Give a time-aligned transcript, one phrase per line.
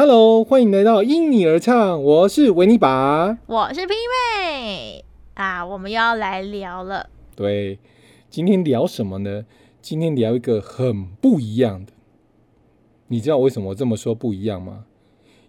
[0.00, 7.10] Hello，欢迎来到因你而唱，我是维尼爸，我是 P 妹啊，我们又要来聊了。
[7.34, 7.80] 对，
[8.30, 9.44] 今天聊什么呢？
[9.82, 11.90] 今天聊一个很不一样的。
[13.08, 14.84] 你知道为什么我这么说不一样吗？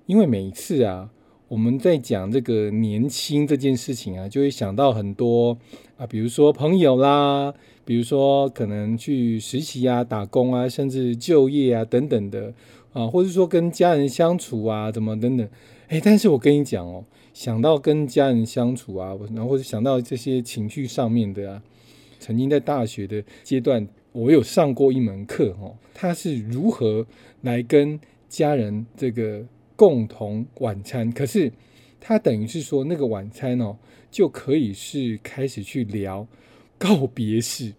[0.07, 1.11] 因为每一次啊，
[1.49, 5.59] 我们在讲这个年轻这件事情啊，就会想到很多
[5.97, 7.53] 啊，比如说朋友啦，
[7.85, 12.51] 比如说可能去实习啊、打工啊，甚至就业啊等等的
[12.93, 15.47] 啊，或者说跟家人相处啊，怎么等等。
[15.87, 21.61] 哎，但是我跟你讲哦，想到跟家人相处啊，然后或者想到这些情绪上面的啊，
[22.19, 23.87] 曾经在大学的阶段。
[24.11, 27.05] 我有上过一门课哦，他是如何
[27.41, 31.11] 来跟家人这个共同晚餐。
[31.11, 31.51] 可是
[32.01, 33.77] 他等于是说，那个晚餐哦，
[34.09, 36.27] 就可以是开始去聊
[36.79, 37.71] 告别式。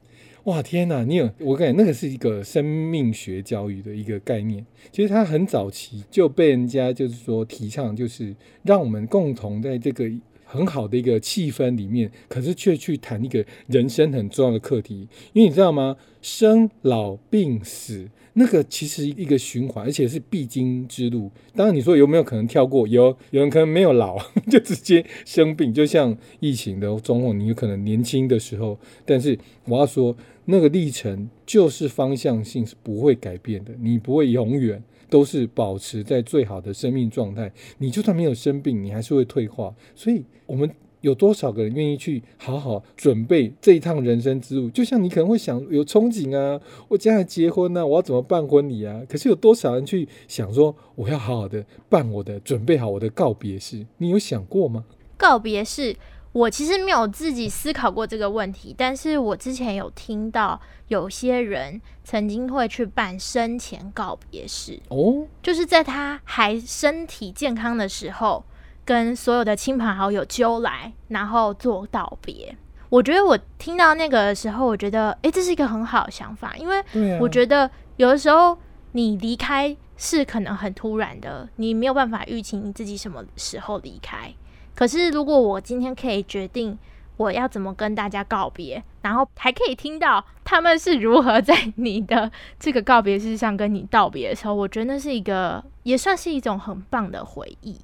[0.44, 1.04] 哇，天哪！
[1.04, 4.64] 你有我感觉那个是一个生命学教育的一个概念。
[4.90, 10.10] 其实他很早期就被人家就是说提倡，就是让我们共同在这个。
[10.52, 15.96] 很好的一个气氛里面，可是却去谈一个人生很重要的课题，因为你知道吗？
[16.20, 21.30] 生老病死那个其实一个循环，而且是必经之路。
[21.54, 22.84] 当然，你说有没有可能跳过？
[22.88, 24.18] 有，有人可能没有老
[24.50, 30.16] 就直接生病，就像疫情的中后，你有可能年轻的时候，但是我要说，
[30.50, 34.82] 那个历程就是方向性是不会改变的，你不会永远。
[35.08, 39.74] 都是保持在最好的生命状态，你就算没有生病，你还是会退化。
[39.96, 40.70] 所以，我们
[41.00, 44.70] 有多少个人愿意去好好准备这一趟人生之路？
[44.70, 49.02] 就像你可能会想有憧憬啊，我将来结婚呢，我要怎么办婚礼啊？
[49.08, 53.84] 可是有多少人去想说，我要好好的办我的，准备好我的告别式？
[53.98, 54.84] 你有想过吗？
[55.16, 55.96] 告别式。
[56.32, 68.44] 我其实没有自己思考过这个问题，但是我之前有听到有些人曾经会去办生前告别式哦，就是在他还身体健康的时候，
[68.84, 72.56] 跟所有的亲朋好友揪来，然后做道别。
[72.88, 78.56] 我觉得我听到那个的时候，我觉得诶，这是一个很好的想法，因为我觉得有的时候
[78.92, 84.32] 你离开是可能很突然的，你没有办法预期你自己什么时候离开。
[84.80, 86.78] 可是，如果我今天可以决定
[87.18, 97.76] 我要怎么跟大家告别，然后还可以听到他们是如何在你的这个告别式上跟你道别的时候，我觉得那是一个也算是一种很棒的回忆，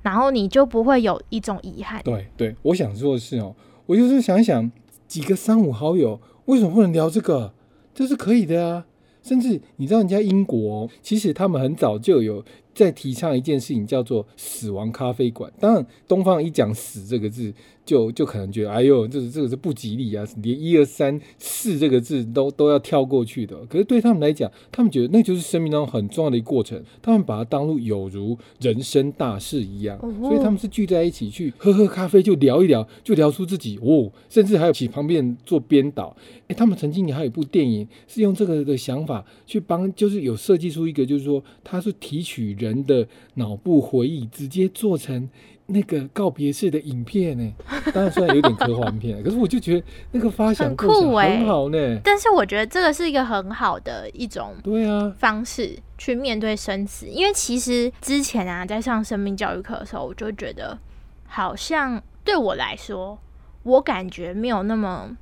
[0.00, 2.00] 然后你就不会有一种遗憾。
[2.02, 3.54] 对对，我想说的是哦，
[3.84, 4.72] 我就是想想
[5.06, 7.52] 几个三五好友为什么不能聊这个？
[7.94, 8.86] 这是可以的啊，
[9.22, 12.42] 甚至你知道人家英国，其实他们很早就有。
[12.78, 15.52] 在提倡一件事情，叫做“死亡咖啡馆”。
[15.58, 17.52] 当然，东方一讲“死”这个字，
[17.88, 23.56] 就就可能觉得，哎呦，这这个是不吉利啊，连一二三四这个字都都要跳过去的。
[23.64, 36.14] 可是对他们来讲，他们觉得那就是生命当中很重要的一个过程，他们把它当做有如人生大事一样，所以他们是聚在一起去喝喝咖啡，就聊一聊，就聊出自己哦，甚至还有请旁边做编导。
[36.48, 42.58] 哎，他们曾经也还有一部电影，是用这个的想法去帮，就是有设计出一个，就是说他是提取。
[42.58, 45.30] 人的脑部回忆直接做成
[45.70, 47.52] 那个告别式的影片呢？
[47.92, 52.00] 当然虽然有点科幻片， 可是我就觉得那个发想很酷哎，很好呢。
[52.02, 60.78] 但是我觉得这个是一个很好的一种对啊方式去面对生死，因为其实之前啊在上生命教育课的时候，我就觉得
[61.26, 63.18] 好像对我来说，
[63.62, 65.16] 我感觉没有那么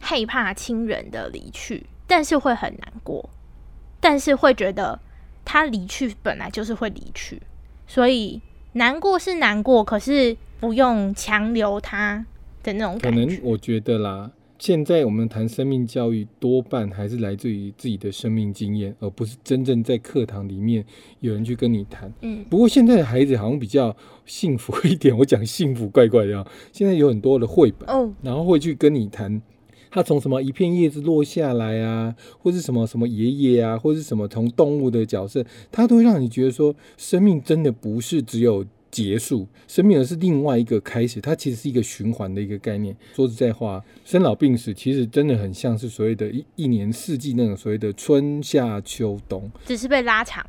[0.00, 3.28] 害怕亲人的离去，但是会很难过，
[4.00, 4.98] 但是会觉得。
[5.44, 7.42] 他离去本来就是会离去，
[7.84, 8.40] 所以
[8.74, 12.24] 难过是难过，可是不用强留他
[12.62, 13.24] 的那种感觉。
[13.24, 20.84] 可能我觉得啦，现在我们谈生命教育，多半还是来自于自己的生命经验，而不是真正在课堂里面
[21.20, 22.12] 有人去跟你谈。
[22.22, 23.94] 嗯，不过现在的孩子好像比较
[24.24, 25.16] 幸福一点。
[25.18, 29.42] 我讲幸福怪怪的，现在有很多的绘本，哦，然后会去跟你谈。
[29.94, 41.20] 他从什么一片叶子落下来啊，或是什么什么爷爷啊，或是什么从动物的角色，他都会让你觉得说，生命真的不是只有结束，生命而是另外一个开始。
[41.20, 42.96] 它其实是一个循环的一个概念。
[43.14, 50.42] 说实在话，生老病死其实真的很像是所谓的一一年四季那种所谓的春夏秋冬，只是被拉长。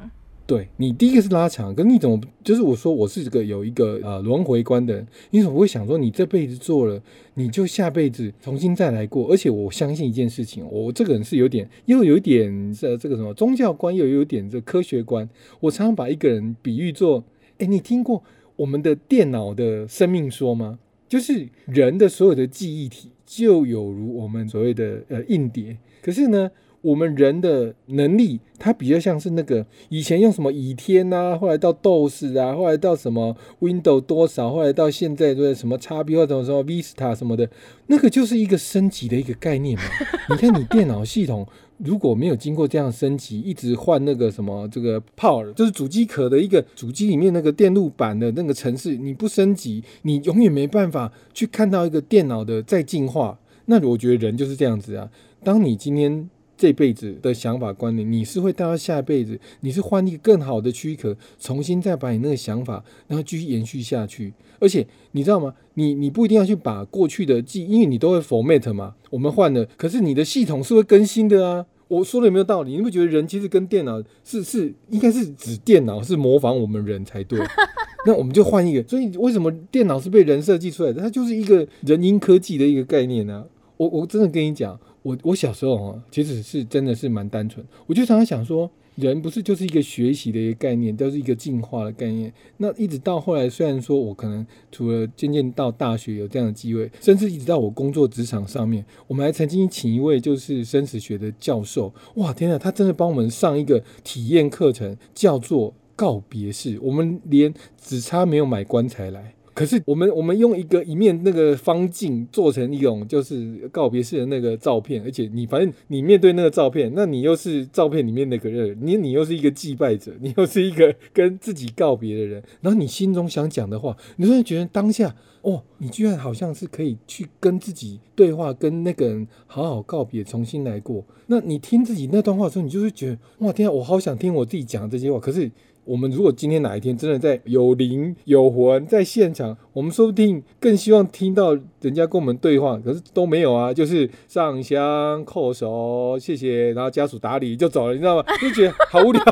[0.45, 7.01] 对你第一个是拉长，跟你怎么就是我说我是这个有一个呃轮回观的，你怎么会想说你这辈子做了，
[7.35, 9.31] 你就下辈子重新再来过？
[9.31, 15.29] 而且我相信一件事情，我这个人是有点又有点这这个什么宗教观，又有点这科学观。
[15.61, 17.23] 我常常把一个人比喻做，
[17.59, 18.21] 哎，你听过
[18.57, 20.77] 我们的电脑的生命说吗？
[21.07, 26.51] 就是人的所有的记忆体就有如我们所谓的呃硬碟，可是呢。
[26.83, 37.49] 我们人的能力，它比较像是那个以前用什么倚天啊，后来到 DOS 啊，后来到什么 Windows 多少，后来到现在的什么 x P 或者什么 Vista 什么的，
[37.87, 39.83] 那个就是一个升级的一个概念嘛。
[40.29, 41.47] 你看你电脑系统
[41.77, 53.39] 如果没有经过这样升级，一直换那个什么这个 Power，就是主机壳的一个主机里面那个电路板的那个程式，你不升级，你永远没办法去看到一个电脑的再进化。
[53.67, 55.09] 那我觉得人就是这样子啊，
[55.45, 56.29] 当你今天。
[56.63, 64.33] 这辈子的想法观念，你是会带到下一辈子，你是换一个更好的躯壳，重新再把你那个想法，然后继续延续下去。
[64.61, 65.53] 而且你知道吗？
[65.73, 68.95] 你你不一定要去把过去的记，因为你都会 format 嘛。
[69.09, 71.65] 我们换了，可是你的系统是会更新的啊。
[71.89, 72.77] 我说的有没有道理？
[72.77, 77.37] 你不觉得人其实跟电脑是是应该是指电脑是模仿我们人才对？
[78.07, 78.81] 那我们就换一个。
[78.87, 81.01] 所以为什么电脑是被人设计出来的？
[81.01, 83.43] 它就是一个人因科技的一个概念呢？
[83.75, 84.79] 我我真的跟你讲。
[85.03, 87.63] 我我小时候哈，其实是真的是蛮单纯。
[87.85, 92.33] 我就常常想说，人不是就是一个学习的一个概念，都是一个进化的概念。
[92.57, 101.93] 那一直到后来，虽然说我可能除了渐渐到大学有这样的机会，甚至一直到我工作职场上面，我们还曾经请一位就是生死学的教授。
[102.15, 106.79] 哇，天呐，他真的帮我们上一个体验课程，叫做告别式。
[106.81, 109.35] 我们连只差没有买棺材来。
[109.53, 131.03] 可是我们我们用一个一面那个方镜做成一种就是告别式的那个照片，而且你反正你面对那个照片，那你又是照片里面那个人，你你又是一个祭拜者，你又是一个跟自己告别的人，然后你心中想讲的话，你突然觉得当下哦，你居然好像是可以去跟自己对话，跟那个人好好告别，重新来过。
[131.27, 135.51] 那你听自己那段话的时候，你就会觉得哇天啊，我好想听我自己讲这些话，可是。
[135.85, 148.23] 我们如果今天哪一天真的在有灵有魂在现场，我们说不定更希望听到人家跟我们对话，可是都没有啊，就是上香叩首，谢谢，然后家属打理就走了，你知道吗？
[148.41, 149.23] 就觉得好无聊，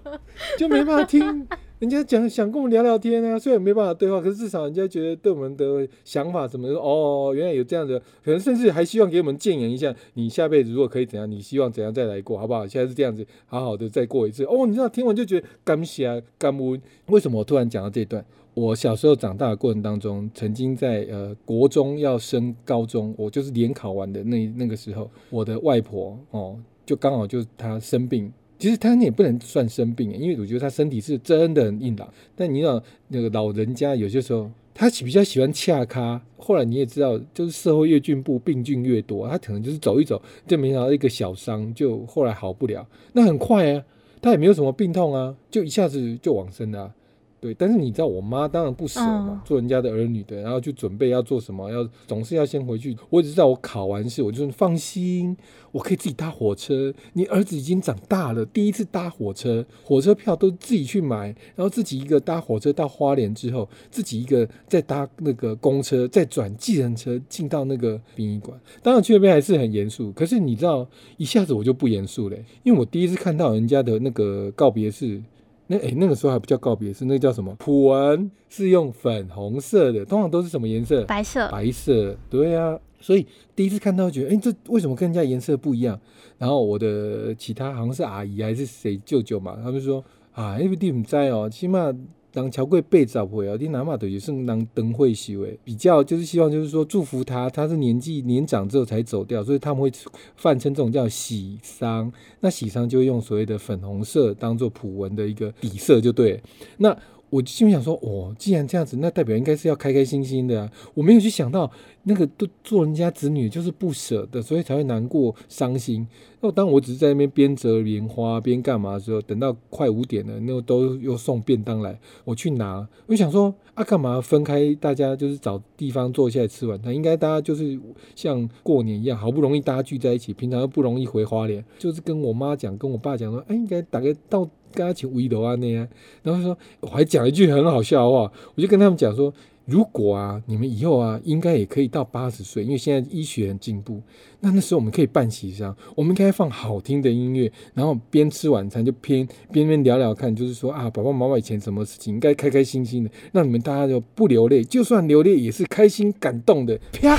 [0.58, 1.46] 就没办法听。
[1.78, 12.66] 人家讲想跟我们聊聊天啊，虽然没办法对话，可是至少人家觉得对我们的想法什么说哦，原来有这样的，可能甚至还希望给我们建言一下，你下辈子如果可以怎样，你希望怎样再来过，好不好？
[12.66, 14.66] 现在是这样子，好好的再过一次哦。
[14.66, 16.82] 你知道听完就觉得感谢感恩。
[17.06, 18.24] 为什么我突然讲到这段？
[18.54, 28.32] 我小时候长大的过程当中，曾经在呃国中要升高中，我就是联考完的那那个时候，我的外婆哦，就刚好就是她生病。
[28.58, 32.12] 其实他也不能算生病，因为我觉得他身体是真的很硬朗。
[32.34, 36.20] 但你知道，那个老人家有些时候他比较喜欢恰咖。
[36.36, 42.86] 后来你也知道，就是社会越进步，病菌越多，他可能就是走一走，就没想到一个小伤，就后来好不了。
[43.12, 43.84] 那很快啊，
[44.20, 46.94] 他也没有什么病痛啊，就一下子就往生了。
[47.40, 52.96] 对，但是你知道，我妈当然不舍嘛，做人家的儿女的，然后就准备要做什么，要总是要先回去。
[53.10, 55.36] 我只知道，我考完试，我就放心，
[55.70, 56.92] 我可以自己搭火车。
[57.12, 68.58] 你儿子已经长大了，第一次搭火车，火车票都自己去买，然后自己一个搭火车到花莲之后，自己一个再搭那个公车，再转计程车进到那个殡仪馆。
[68.82, 70.84] 当然去那边还是很严肃，可是你知道，
[71.16, 75.22] 一下子我就不严肃嘞，因为我第一次看到人家的那个告别式。
[75.68, 77.54] 那哎，那个时候还不叫告别式，那个叫什么？
[77.60, 81.04] 普文是用粉红色的，通常都是什么颜色？
[81.04, 81.48] 白色。
[81.48, 82.76] 白色，对啊。
[83.00, 83.24] 所以
[83.54, 86.00] 第一次看到，觉得哎，这为什么跟人家颜色不一样？
[86.36, 91.94] 然后我的其他好像是阿姨还是谁舅舅嘛，他们说啊，因为地唔在哦，起码。
[92.32, 99.90] 当乔贵被找回啊，你哪嘛的也是当灯会修诶，比较就是希望就是说祝福他，他是年纪年长之后才走掉，所以他们会
[100.36, 102.12] 泛称这种叫喜丧。
[102.40, 106.40] 那喜丧就会用所谓的粉红色当做普文的一个底色就对。
[106.76, 106.96] 那
[107.30, 110.72] 我心里想说，哦，既然这样子，那代表应该是要开开心心的啊。
[110.94, 111.70] 我没有去想到
[112.04, 116.06] 那个都做人家子女就是不舍的，所以才会难过伤心。
[116.40, 124.74] 那当我只是在那边边折莲花边干嘛的时候，等到快五点了，那都又送便当来，我去拿，我想说啊，干嘛分开？
[124.76, 127.78] 大家就是找地方坐下来吃晚餐，应该大家就是
[128.14, 134.48] 像过年一样，好不容易大家聚在一起，平常又不容易回花莲，就是跟我妈讲，跟我爸讲说，哎，应该大概到。
[134.72, 135.86] 跟他请围楼啊那样，
[136.22, 139.32] 然后说我还讲一句很好笑的话，我就跟他们讲说，
[139.66, 144.00] 如果啊你们以后啊应该也可以到八十岁，因为现在医学很进步，
[144.40, 156.78] 那那时候我们可以办喜丧，我们应该放好听的音乐，然后边吃晚餐就边边边聊聊看，就是说啊爸爸妈妈以前什么事情应该开开心心的，让你们大家就不流泪，就算流泪也是开心感动的。
[156.92, 157.18] 啪！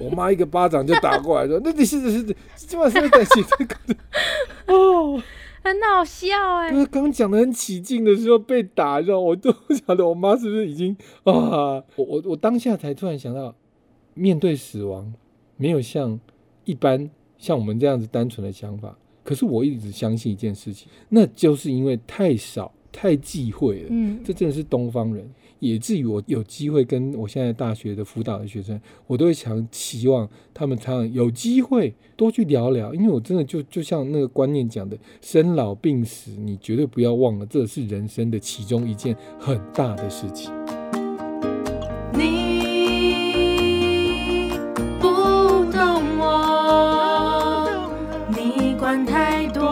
[0.00, 3.76] 我妈一个巴掌就打过来，说那你是是是，今晚是不是在写这个？
[4.72, 5.22] 哦。
[5.62, 6.74] 很好笑哎！
[6.74, 9.54] 是刚讲的很起劲的时候被打，然后我都
[9.86, 11.82] 晓得我妈是不是已经啊？
[11.96, 13.54] 我我我当下才突然想到，
[14.14, 15.12] 面对死亡，
[15.56, 16.18] 没有像
[16.64, 23.88] 一般像我们这样子单纯的想法，可是我一直相信一件事情，那就是因为太少太忌讳了。
[23.90, 25.30] 嗯，这真的是东方人。
[25.60, 40.52] 以至于我有机会跟我现在大学的辅导的学生，我都会想期望他们常常有机会多去聊聊，因为我真的就就像那个观念讲的，生老病死，你绝对不要忘了，这是人生的其中一件很大的事情。
[42.12, 42.58] 你。
[48.36, 49.62] 你管太多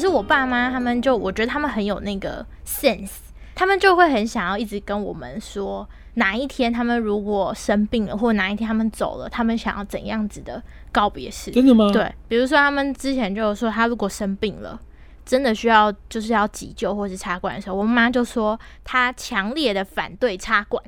[0.00, 3.10] 是我爸妈他们就，我觉得他们很有那个 sense，
[3.54, 11.50] 他们就会很想要一直跟我们说，哪一天他们如果生病了，或哪一天他们走了，他们想要怎样子的告别式？
[11.50, 11.90] 真的吗？
[11.92, 14.80] 对，比如说他们之前就说，他如果生病了，
[15.24, 20.82] 真的需要就是要急救或是插管的时候，我妈就说她强烈的反对插管。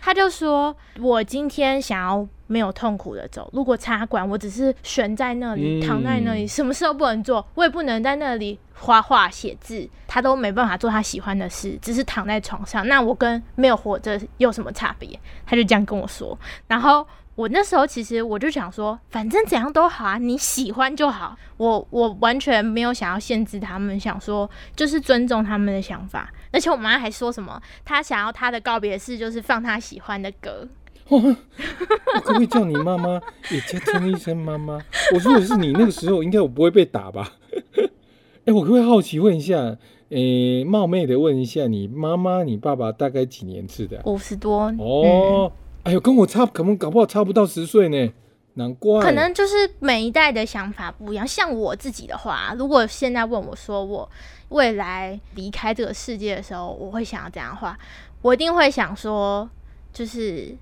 [0.00, 12.86] 他就说：“我今天想要没有痛苦的走，如果插管，我只是悬在那里，躺在那里，什么事都不能做，我也不能在那里画画写字，他都没办法做他喜欢的事，只是躺在床上。
[12.88, 17.06] 那我跟没有活着有什么差别？”他就这样跟我说，然后。
[17.36, 21.36] 我那时候其实我就想说，反正怎样都好啊，你喜欢就好。
[21.56, 26.30] 我我完全没有想要限制他们，想说就是尊重他们的想法。
[26.52, 30.68] 而且我妈还说什么，她想要她的告别式就是放她喜欢的歌。
[31.08, 31.18] 我
[32.20, 33.20] 可不可以叫你妈妈，
[33.50, 34.74] 也叫听一声妈妈？
[35.12, 37.32] 我如果是你那个时候，应该我不会被打吧？
[38.44, 39.76] 哎，我可不可以好奇问一下？
[40.10, 44.02] 诶，冒昧的问一下，你妈妈、你爸爸大概几年次的？
[44.04, 45.50] 五十多哦。
[45.84, 48.12] 哎呦，跟我差，可能搞不好差不到十岁呢，
[48.54, 49.00] 难怪。
[49.00, 51.26] 可能就是每一代的想法不一样。
[51.26, 54.08] 像我自己的话，如果现在问我说我
[54.50, 57.78] 未来离开这个世界的时候，我会想要怎样的话，
[58.22, 59.48] 我一定会想说，
[59.92, 60.54] 就是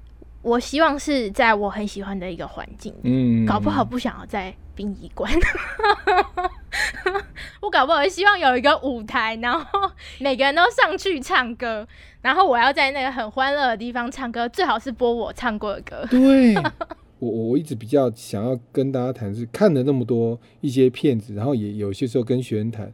[0.42, 5.32] 我希望是在我很喜欢的一个环境，嗯，搞不好不想要在殡仪馆。
[7.60, 11.86] 我搞不好希望有一个舞台，然后每个人都上去唱歌，
[12.22, 16.06] 然后我要在那个很欢乐的地方唱歌，最好是播我唱过的歌。
[16.10, 16.54] 对，
[17.18, 22.92] 我我一直比较想要跟大家谈，是看了那么多一些片子，然后也有些时候跟学生谈，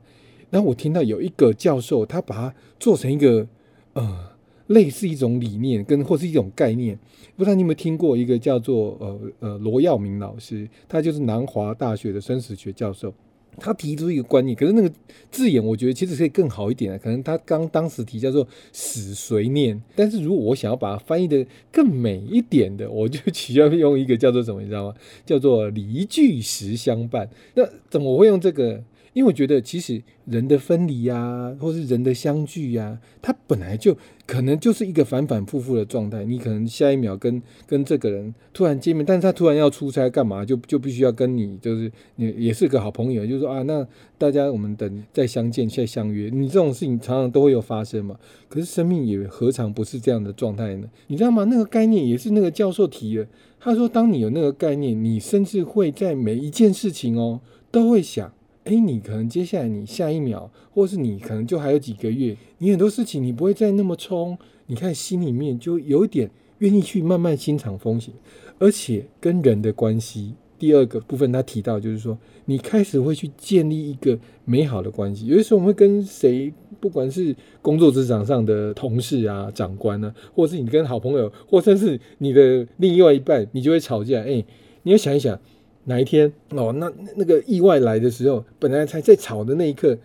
[0.50, 3.46] 然后我听到有一个教授，他把它做成一个
[3.92, 4.30] 呃
[4.68, 6.98] 类似一种理念跟或是一种概念，
[7.36, 13.12] 不知道你有没有听过一个叫做呃呃罗耀明老师，他就是南华大学的生死学教授。
[13.58, 14.90] 他提出一个观念，可是那个
[15.30, 16.98] 字眼，我觉得其实可以更好一点啊。
[17.02, 24.94] 可能他刚当时提叫做“死随念”，但是如果我想要把它翻译的更美一点的，我就需要用一个叫做什么，你知道吗？
[25.26, 27.28] 叫做“离聚时相伴”。
[27.54, 28.82] 那怎么会用这个？
[29.14, 36.24] 因为我觉得，其实人的分离呀，或是人的相聚呀，它本来就可能就是一个反反复复的状态。
[36.24, 43.86] 你可能下一秒跟跟这个人突然见面，但是他突然要出差干嘛，就就必须要跟你，就是你也是个好朋友，就说啊，那
[44.18, 46.28] 大家我们等再相见，再相约。
[46.32, 48.18] 你这种事情常常都会有发生嘛。
[48.48, 50.88] 可是生命也何尝不是这样的状态呢？
[51.06, 51.44] 你知道吗？
[51.44, 53.28] 那个概念也是那个教授提的。
[53.60, 57.40] 他说，当你有那个概念，你甚至会在每一件事情哦，
[57.70, 58.32] 都会想。
[58.64, 68.14] 哎，你可能接下来你下一秒，或是你可能就还有几个月，你很多事情你不会再那么冲，你看心里面就有点愿意去慢慢欣赏风景，
[68.58, 72.16] 而且跟人的关系，第二个部分他提到就是说，
[72.46, 75.26] 你开始会去建立一个美好的关系。
[75.26, 84.22] 有的时候我们会跟谁，不管是工作职场上的同事啊、长官呢，或者是你跟好朋友，或者是你的另外一半，你就会吵架。
[84.22, 84.42] 哎，
[84.84, 85.38] 你要想一想。
[85.84, 86.72] 哪一天哦？
[86.72, 89.96] 那那个意外来的时候，本来才在吵的那一刻，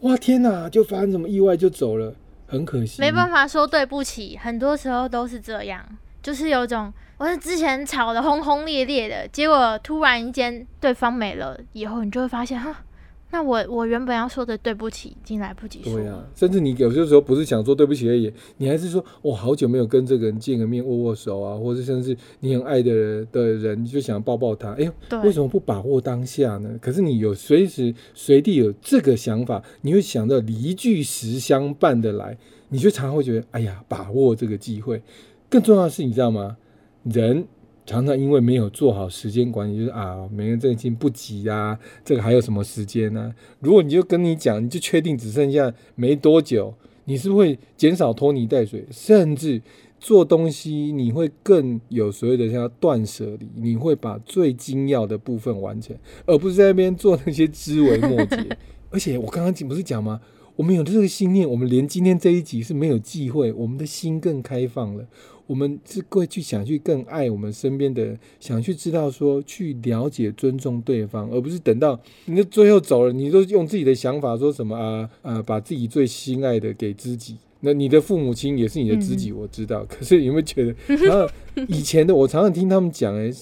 [0.00, 0.68] 哇天哪！
[0.68, 2.14] 就发生什么意外就走了，
[2.46, 3.00] 很可惜。
[3.00, 5.84] 没办法说对不起，很多时候都是这样，
[6.22, 12.84] 就是有种我是之前吵得轰轰烈烈的，结果突然间对方没了以后，你就会发现哈。
[13.30, 15.92] 那我我原本要说的对不起，已经来不及说。
[15.92, 24.72] 对啊，甚至你有些时候不是想说对不起而已，你还是说，我好久没有跟这个人见个面，握握手啊，或者甚至你很爱的人的人，就想抱抱他。
[24.72, 26.70] 哎呦，为什么不把握当下呢？
[26.80, 32.38] 可是你有随时随地有这个想法，你会想到离聚时相伴的来，
[32.70, 35.02] 你就常会觉得，哎呀，把握这个机会。
[35.50, 36.56] 更重要的是，你知道吗？
[37.04, 37.46] 人。
[37.88, 43.34] 常常因为没有做好时间管理，就是啊，每个人正心不急啊，这个还有什么时间呢？
[43.60, 46.74] 如果你就跟你讲，你就确定只剩下没多久，
[47.06, 49.62] 你是会减少拖泥带水，甚至
[49.98, 58.36] 做东西你会更有所谓的像断舍离，你会把最精要的部分完成，而不是在那边做那些枝微末节。
[58.92, 60.20] 而且我刚刚不是讲吗？
[60.56, 65.06] 我们有这个信念，我们连今天这一集是没有忌讳，我们的心更开放了。
[65.48, 77.36] 我们是会去想去更爱我们身边的人，想去知道说去了解、尊重对方，而不是等到你最后走了，你都用自己的想法说什么啊啊，把自己最心爱的给知己。
[77.60, 79.84] 那你的父母亲也是你的知己，我知道。
[79.86, 81.28] 可是有没有觉得，然后
[81.66, 83.32] 以前的我常常听他们讲，哎，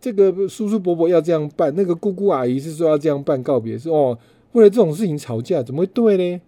[0.00, 4.16] 这个叔叔伯伯要这样办，那个姑姑阿姨是说要这样办告别，是哦，
[4.52, 6.40] 为了这种事情吵架，怎么会对呢？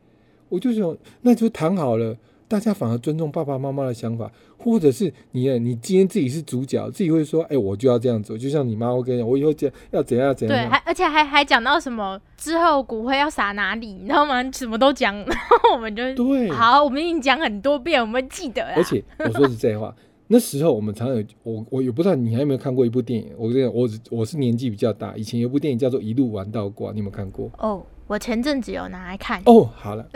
[0.48, 2.16] 我就想，那就谈好了，
[2.48, 10.56] 大家反而尊重爸爸妈妈的想法，或者是你，你今天自己是主角，自己会说，哎，我就要这样子，就像你妈会跟你讲，我以后这样要怎样怎样。
[10.56, 14.42] 对，还而且还还讲到什么之后骨灰要撒哪里，你知道吗？
[14.50, 18.64] 什么都讲，然后我们就对，好，我们已经讲很多遍，我们记得。
[18.74, 19.94] 而且我说实在话，
[20.28, 27.50] 那时候我们常有我我也不知道你还有没有看过一部电影，我跟我我是年纪比较大，以前有部电影叫做《一路玩到挂》，你有没有看过？
[27.58, 27.84] 哦。
[28.08, 30.08] 我前阵子有拿来看哦，好了，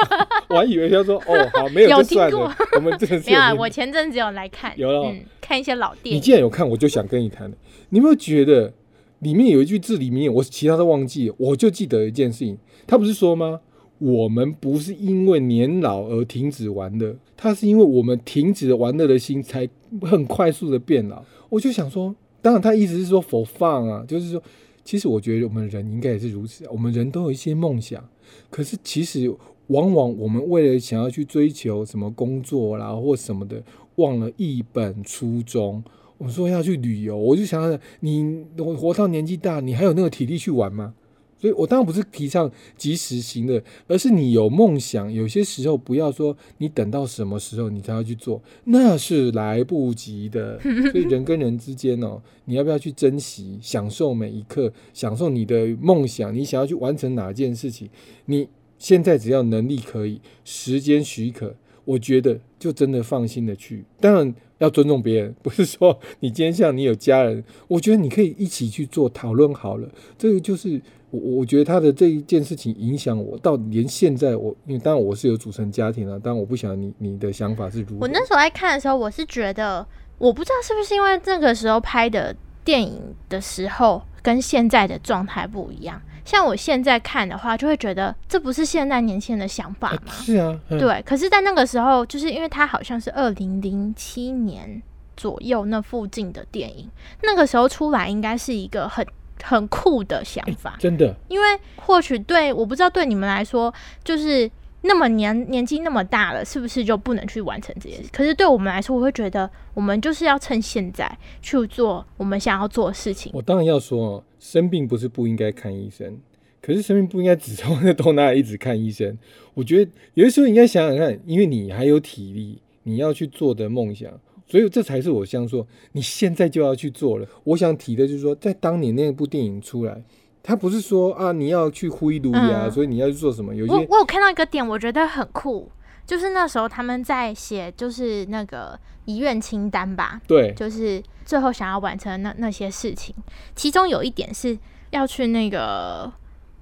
[0.50, 6.16] 我还以为他说哦好没有就算了，我们这 没有啊，我前阵子有来看，有了看一些老电影。
[6.16, 7.50] 你既然有看，我就想跟你谈
[7.90, 8.72] 你有没有觉得
[9.20, 13.60] 里面有一句字里面，我其他都忘记，我就记得一件事情，他不是说吗？
[13.98, 19.68] 我们不是因为年老而停止玩乐，他是因为我们停止了玩乐的心才
[20.02, 21.24] 很快速的变老。
[21.48, 24.42] 我就想说，当然他意思是说否放啊，就是说。
[24.84, 28.08] 其实我觉得我们人应该也是如此，我们人都有一些梦想，
[28.50, 29.28] 可是其实
[29.68, 33.62] 往往我们为了想要去追求什么工作啦或什么的，
[33.96, 35.82] 忘了一本初衷。
[36.18, 38.44] 我说要去旅游，我就想想你
[38.76, 40.94] 活到年纪大，你还有那个体力去玩吗？
[41.38, 50.58] 所以，我当然不是提倡及时行乐，而是你有梦想，有些时候不要说你等到什么时候你才要去做，那是来不及的。
[50.90, 56.34] 所以，人跟人之间哦，你要不要去珍惜、享受每一刻，享受你的梦想？
[56.34, 57.90] 你想要去完成哪件事情？
[58.24, 61.54] 你现在只要能力可以，时间许可，
[61.84, 63.84] 我觉得就真的放心的去。
[64.00, 69.88] 当然要尊重别人，不是说你今天像你有家人，我觉得你可以一起去做讨论好了。
[70.18, 70.80] 这个就是。
[71.10, 77.98] 我我觉得他的这一件事情影响我，到连现在我，因为当然我是有组成家庭了，但我不晓得你你的想法是如何。
[78.00, 79.86] 我那时候在看的时候，我是觉得，
[80.18, 86.02] 我不知道是不是因为那个时候拍的电影的时候跟现在的状态不一样。
[86.26, 90.12] 像我现在看的话，就会觉得这不是现代年轻人的想法吗？
[90.12, 91.00] 是啊，对。
[91.06, 94.82] 可是，在那个时候，就是因为它好像是二零零七年
[95.16, 96.90] 左右那附近的电影，
[97.22, 99.06] 那个时候出来应该是一个很。
[99.42, 101.14] 很酷的想法，真的。
[101.28, 108.08] 因为或许对我不知道对你们来说，就是那么年年纪那么大了，是不是就不能去完成这件事？
[108.10, 111.06] 可是对我们来说，我会觉得我们就是要趁现在
[111.42, 113.30] 去做我们想要做的事情。
[113.34, 116.18] 我当然要说，生病不是不应该看医生，
[116.60, 119.16] 可是生病不应该只从那都拿来一直看医生。
[119.54, 124.10] 我觉得有的时候应该想想看，因为你还有体力，你要去做的梦想。
[124.48, 127.26] 所以这才是我想说，你现在就要去做了。
[127.42, 130.00] 我想提的就是说，在当年那部电影出来，
[130.40, 133.52] 他不是说啊你要去挥炉呀，所以你要去做什么？
[133.52, 135.68] 有些我有看到一个点，我觉得很酷，
[136.06, 140.20] 就是那时候他们在写，就是那个遗愿清单吧。
[140.26, 143.14] 对，就是最后想要完成那那些事情，
[143.54, 144.56] 其中有一点是
[144.90, 146.12] 要去那个。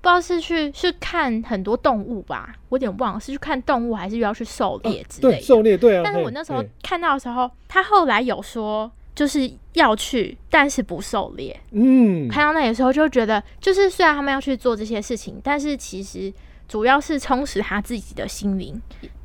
[0.01, 5.37] 不知道是去是看很多动物吧，我有点忘了是去看动物还是要去狩猎之类。
[5.37, 6.03] 对，狩猎对啊。
[6.05, 11.59] 但是我那时候看到的时候，他后来有说就是要去，但是不狩猎。
[11.71, 16.31] 嗯，看到那的时候就觉得，就是虽然他们要去做这些事情，但是其实
[16.69, 18.79] 主要是充实他自己的心灵，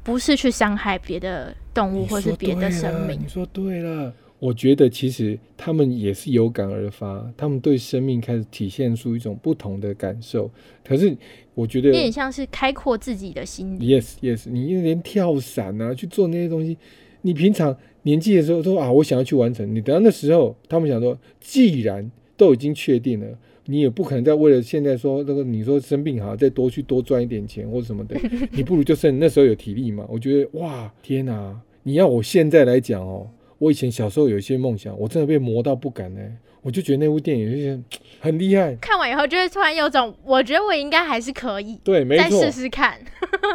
[0.10, 3.20] 不是去伤害别的动物或是别的生命。
[3.22, 4.12] 你说对了。
[4.40, 10.50] 我觉得其实他们也是有感而发，他们对生命开始体现出一种不同的感受。
[10.82, 11.14] 可是
[11.54, 13.78] 我觉得有点像是开阔自己的心。
[13.80, 16.78] Yes, Yes，你连跳伞啊，去做那些东西，
[17.24, 19.76] 你平常年纪的时候说啊，我想要去完成。
[19.76, 23.38] 你等到那时候，他们想说，既然都已经确定了，
[23.70, 28.20] 你也不可能再为了现在说那个你说生病好，再多去多赚一点钱或者什么的，
[28.52, 30.04] 你不如就剩那时候有体力嘛。
[30.10, 31.62] 我觉得哇，天哪！
[31.84, 33.30] 你要我现在来讲哦。
[33.60, 36.22] 我以前小时候有一些梦想，我真的被磨到不敢呢。
[36.62, 37.80] 我就觉得那部电影就是
[38.20, 42.98] 很厉害，看完以后就会突然有种，我觉得我应该还是可以，对，没错，再试试看。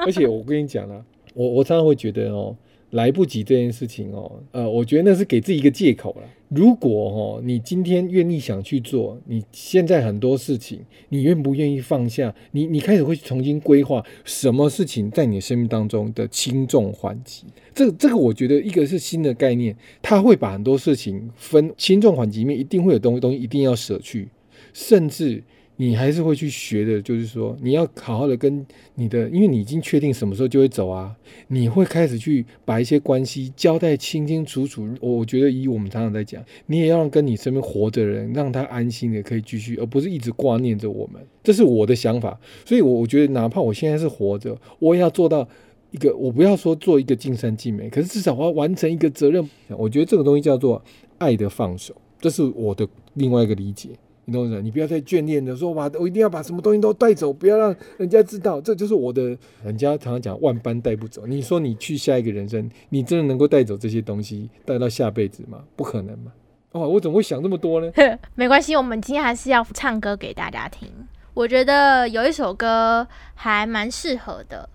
[0.06, 2.56] 而且我跟你讲啊，我我常常会觉得哦，
[2.94, 6.22] 来不及这件事情哦，呃，我觉得那是给自己一个借口了。
[6.48, 10.78] 如果哦，你今天愿意想去做，你现在很多事情，
[11.08, 12.32] 你愿不愿意放下？
[12.52, 17.44] 你你开始会重新规划什么事情在你生命当中的轻重缓急。
[17.74, 24.28] 这这个我觉得一个是新的概念，他会把很多事情分轻重缓急面，一定会有东西东西一定要舍去，
[24.72, 25.42] 甚至。
[25.76, 31.14] 你还是会去学的，就是说你要好好的跟你的，因为你已经确定什么时候就会走啊，
[31.48, 34.88] 你会开始去把一些关系交代清清楚楚。
[35.00, 41.20] 我我觉得以我们常常在讲，你也要让跟你身边活着的人，让他安心的可以继续，而不是一直挂念着我们。
[41.42, 45.46] 这是我的想法，所以，我我觉得哪怕我现在是活着，我也要做到
[45.90, 49.44] 一个，我不要说做一个尽善尽美，可是至少我要完成一个责任。
[49.68, 50.82] 我觉得这个东西叫做
[51.18, 53.90] 爱的放手，这是我的另外一个理解。
[54.26, 59.36] 你懂我意你不要再眷恋的说，哇，我一定要把什么东西都带走，不要让人家知道，这就是我的。
[59.62, 65.64] 人家常常讲万般带不走，你说你去下一个人生，你真的能够带走这些东西，带到下辈子吗？
[65.76, 66.32] 不可能嘛！
[66.72, 67.92] 哦，我怎么会想这么多呢？
[68.34, 70.88] 没关系，我们今天还是要唱歌给大家听。
[71.34, 74.68] 我觉得有一首歌还蛮适合的，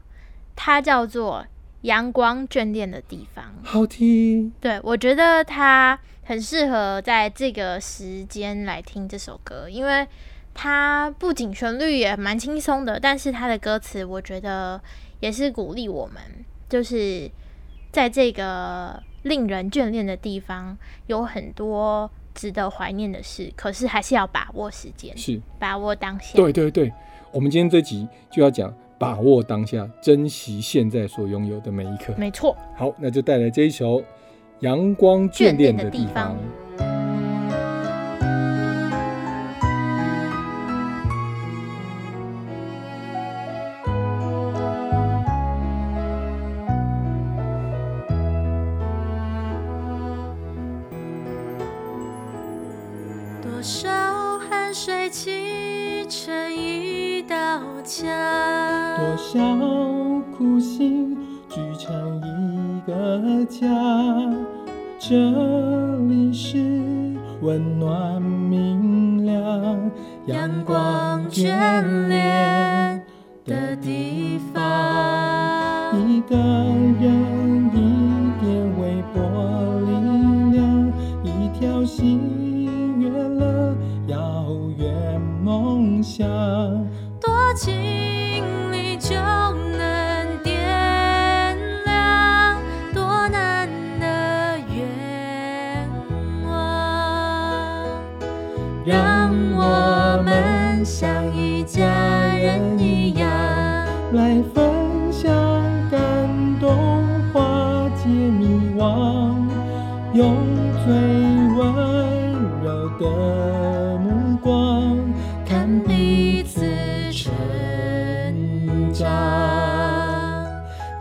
[0.55, 1.43] 它叫做
[1.81, 4.51] 《阳光眷恋的地方》，好听。
[4.59, 5.99] 对，我觉得它。
[6.29, 10.07] 很适合在这个时间来听这首歌，因为
[10.53, 14.79] 它不仅旋律也蛮轻松的，但是它的歌词我觉得
[15.21, 16.21] 也是鼓励我们，
[16.69, 17.27] 就是
[17.91, 26.35] 在这个令人眷恋的地方，有很多值得怀念的事，可是还是要把握时间，是把握当下。
[26.35, 26.93] 对对对，
[27.31, 32.13] 我们今天这集就要讲把握当下，珍惜现在所拥有的每一刻。
[32.19, 32.55] 没错。
[32.75, 34.03] 好，那就带来这一首。
[34.61, 36.35] 阳光眷恋的地方。
[53.41, 53.89] 多少
[54.49, 57.37] 汗水砌成一道
[57.83, 58.07] 墙，
[58.97, 59.39] 多少
[60.35, 61.17] 苦心
[61.49, 63.67] 聚成一个家。
[65.09, 65.15] 这
[66.07, 66.59] 里是
[67.41, 69.91] 温暖明亮、
[70.27, 71.47] 阳光眷
[72.07, 73.03] 恋
[73.43, 74.61] 的地方。
[76.07, 76.35] 一个
[77.01, 77.79] 人，一
[78.39, 79.19] 点微薄
[79.79, 79.89] 力
[80.55, 80.93] 量，
[81.23, 84.45] 一条心，圆了遥
[84.77, 86.27] 远梦想。
[87.19, 87.73] 多情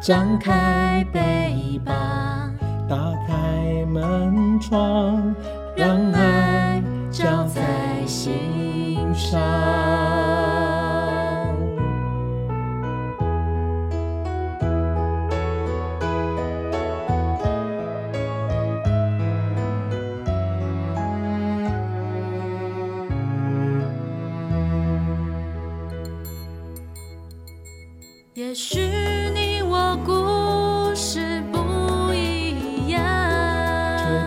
[0.08, 2.37] 张开背膀，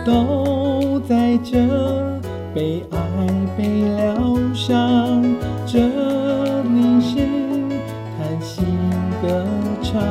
[0.04, 2.12] 都在这。
[2.54, 2.98] 被爱
[3.56, 3.64] 被
[3.96, 4.14] 疗
[4.52, 5.24] 伤，
[5.66, 7.16] 这里是
[8.14, 8.62] 谈心
[9.22, 9.42] 歌
[9.82, 10.02] 唱，